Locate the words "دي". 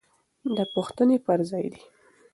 1.73-1.81